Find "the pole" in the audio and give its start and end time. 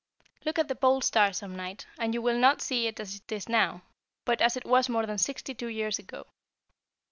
0.67-1.01